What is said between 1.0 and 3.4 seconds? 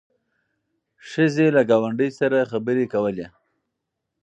ښځه له ګاونډۍ سره خبرې کولې.